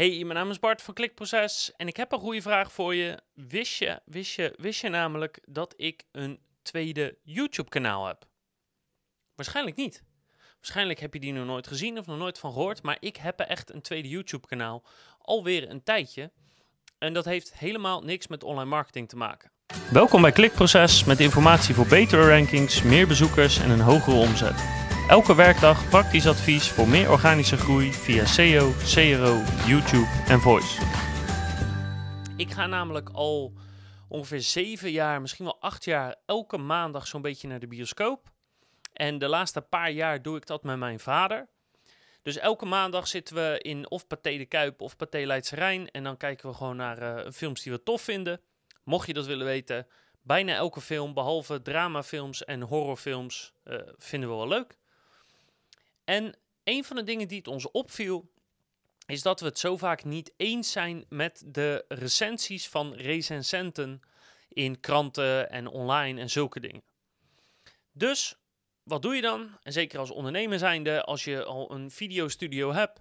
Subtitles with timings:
[0.00, 3.18] Hey, mijn naam is Bart van Klikproces en ik heb een goede vraag voor je.
[3.34, 8.24] Wist je, wist je, wist je namelijk dat ik een tweede YouTube-kanaal heb?
[9.34, 10.02] Waarschijnlijk niet.
[10.54, 13.40] Waarschijnlijk heb je die nog nooit gezien of nog nooit van gehoord, maar ik heb
[13.40, 14.84] echt een tweede YouTube-kanaal
[15.18, 16.30] alweer een tijdje.
[16.98, 19.50] En dat heeft helemaal niks met online marketing te maken.
[19.90, 24.89] Welkom bij Klikproces met informatie voor betere rankings, meer bezoekers en een hogere omzet.
[25.10, 30.82] Elke werkdag praktisch advies voor meer organische groei via SEO, CRO, YouTube en Voice.
[32.36, 33.52] Ik ga namelijk al
[34.08, 38.30] ongeveer zeven jaar, misschien wel acht jaar, elke maandag zo'n beetje naar de bioscoop.
[38.92, 41.48] En de laatste paar jaar doe ik dat met mijn vader.
[42.22, 45.90] Dus elke maandag zitten we in of Pathé de Kuip of Pathé Leidse Rijn.
[45.90, 48.40] En dan kijken we gewoon naar uh, films die we tof vinden.
[48.84, 49.86] Mocht je dat willen weten,
[50.22, 54.78] bijna elke film, behalve dramafilms en horrorfilms, uh, vinden we wel leuk.
[56.10, 58.30] En een van de dingen die het ons opviel,
[59.06, 64.02] is dat we het zo vaak niet eens zijn met de recensies van recensenten
[64.48, 66.82] in kranten en online en zulke dingen.
[67.92, 68.36] Dus
[68.82, 69.58] wat doe je dan?
[69.62, 73.00] En zeker als ondernemer zijnde, als je al een videostudio hebt,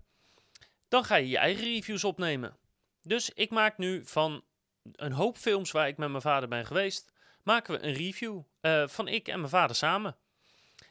[0.88, 2.58] dan ga je je eigen reviews opnemen.
[3.02, 4.44] Dus ik maak nu van
[4.92, 7.12] een hoop films waar ik met mijn vader ben geweest,
[7.44, 10.18] maken we een review uh, van ik en mijn vader samen.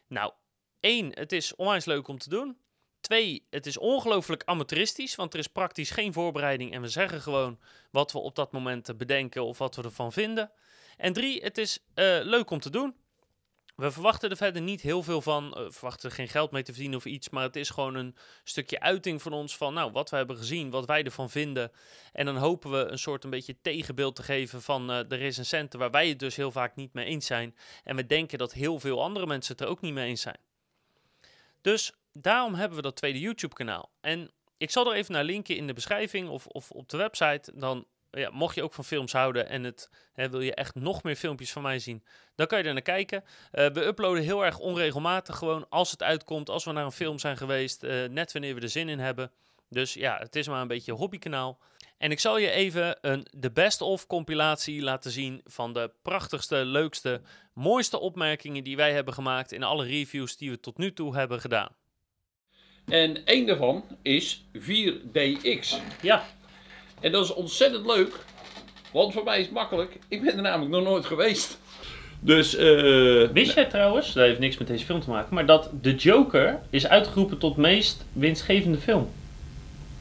[0.07, 0.33] Nou,
[0.81, 2.57] Eén, het is onwijs leuk om te doen.
[3.01, 7.59] Twee, het is ongelooflijk amateuristisch, want er is praktisch geen voorbereiding en we zeggen gewoon
[7.91, 10.53] wat we op dat moment bedenken of wat we ervan vinden.
[10.97, 12.95] En drie, het is uh, leuk om te doen.
[13.77, 15.45] We verwachten er verder niet heel veel van.
[15.45, 17.29] Uh, we verwachten er geen geld mee te verdienen of iets.
[17.29, 20.71] Maar het is gewoon een stukje uiting van ons van nou, wat we hebben gezien,
[20.71, 21.73] wat wij ervan vinden.
[22.13, 25.79] En dan hopen we een soort een beetje tegenbeeld te geven van uh, de recensenten,
[25.79, 27.57] waar wij het dus heel vaak niet mee eens zijn.
[27.85, 30.39] En we denken dat heel veel andere mensen het er ook niet mee eens zijn.
[31.61, 33.91] Dus daarom hebben we dat tweede YouTube-kanaal.
[34.01, 37.53] En ik zal er even naar linken in de beschrijving of, of op de website.
[37.55, 41.03] Dan, ja, mocht je ook van films houden en het, hè, wil je echt nog
[41.03, 43.25] meer filmpjes van mij zien, dan kan je er naar kijken.
[43.25, 47.19] Uh, we uploaden heel erg onregelmatig, gewoon als het uitkomt, als we naar een film
[47.19, 49.33] zijn geweest, uh, net wanneer we er zin in hebben.
[49.69, 51.59] Dus ja, het is maar een beetje een hobbykanaal.
[51.99, 56.57] En ik zal je even een de best of compilatie laten zien van de prachtigste,
[56.65, 57.21] leukste,
[57.53, 61.41] mooiste opmerkingen die wij hebben gemaakt in alle reviews die we tot nu toe hebben
[61.41, 61.69] gedaan.
[62.89, 65.77] En één daarvan is 4DX.
[66.03, 66.25] Ja.
[67.01, 68.25] En dat is ontzettend leuk,
[68.93, 69.99] want voor mij is het makkelijk.
[70.09, 71.59] Ik ben er namelijk nog nooit geweest.
[72.21, 75.71] Dus, uh, Wist jij trouwens, dat heeft niks met deze film te maken, maar dat
[75.83, 79.11] The Joker is uitgeroepen tot meest winstgevende film?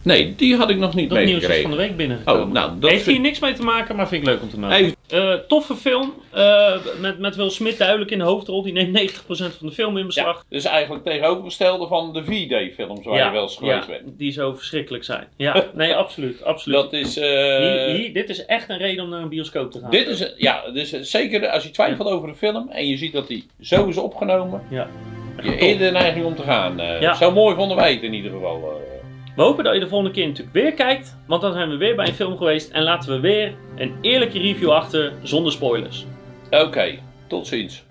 [0.08, 2.48] Nee, die had ik nog niet dat nieuws is van de week binnengekomen.
[2.48, 4.60] Oh, nou, dat Heeft hier niks mee te maken, maar vind ik leuk om te
[4.60, 4.96] melden.
[5.14, 8.64] Uh, toffe film, uh, met, met Will Smith duidelijk in de hoofdrol.
[8.64, 10.36] Die neemt 90% van de film in beslag.
[10.36, 14.18] Ja, dus eigenlijk tegenovergestelde van de 4D-films waar je wel eens geweest ja, bent.
[14.18, 15.28] die zo verschrikkelijk zijn.
[15.38, 16.78] Ja, nee, absoluut, absoluut.
[16.78, 17.18] Dat is...
[17.18, 17.96] Uh...
[17.96, 19.92] Hier, dit is echt een reden om naar een bioscoop te gaan.
[19.92, 23.28] Dit is, ja, dus zeker als je twijfelt over een film en je ziet dat
[23.28, 24.62] die zo is opgenomen.
[24.70, 24.90] Ja.
[25.44, 26.82] Je eerder neiging om te gaan.
[27.16, 28.82] Zo mooi vonden wij het in ieder geval.
[29.38, 31.96] We hopen dat je de volgende keer natuurlijk weer kijkt, want dan zijn we weer
[31.96, 36.06] bij een film geweest en laten we weer een eerlijke review achter zonder spoilers.
[36.50, 37.86] Oké, tot ziens.